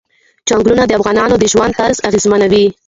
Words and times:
چنګلونه 0.47 0.83
د 0.85 0.91
افغانانو 0.99 1.35
د 1.39 1.43
ژوند 1.51 1.75
طرز 1.79 1.97
اغېزمنوي. 2.07 2.65